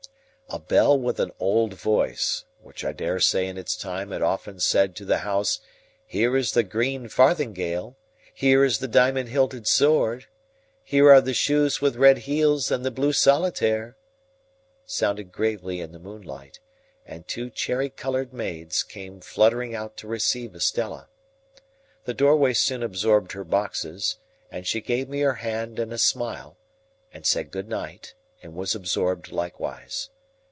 A 0.53 0.59
bell 0.59 0.99
with 0.99 1.17
an 1.21 1.31
old 1.39 1.75
voice—which 1.75 2.83
I 2.83 2.91
dare 2.91 3.21
say 3.21 3.47
in 3.47 3.57
its 3.57 3.73
time 3.77 4.11
had 4.11 4.21
often 4.21 4.59
said 4.59 4.97
to 4.97 5.05
the 5.05 5.19
house, 5.19 5.61
Here 6.05 6.35
is 6.35 6.51
the 6.51 6.63
green 6.63 7.07
farthingale, 7.07 7.95
Here 8.33 8.65
is 8.65 8.79
the 8.79 8.89
diamond 8.89 9.29
hilted 9.29 9.65
sword, 9.65 10.27
Here 10.83 11.09
are 11.09 11.21
the 11.21 11.33
shoes 11.33 11.79
with 11.79 11.95
red 11.95 12.17
heels 12.17 12.69
and 12.69 12.83
the 12.83 12.91
blue 12.91 13.13
solitaire—sounded 13.13 15.31
gravely 15.31 15.79
in 15.79 15.93
the 15.93 15.99
moonlight, 15.99 16.59
and 17.05 17.25
two 17.29 17.49
cherry 17.49 17.89
coloured 17.89 18.33
maids 18.33 18.83
came 18.83 19.21
fluttering 19.21 19.73
out 19.73 19.95
to 19.95 20.05
receive 20.07 20.53
Estella. 20.53 21.07
The 22.03 22.13
doorway 22.13 22.51
soon 22.51 22.83
absorbed 22.83 23.31
her 23.31 23.45
boxes, 23.45 24.17
and 24.51 24.67
she 24.67 24.81
gave 24.81 25.07
me 25.07 25.21
her 25.21 25.35
hand 25.35 25.79
and 25.79 25.93
a 25.93 25.97
smile, 25.97 26.57
and 27.13 27.25
said 27.25 27.51
good 27.51 27.69
night, 27.69 28.15
and 28.43 28.53
was 28.53 28.75
absorbed 28.75 29.31
likewise. 29.31 30.09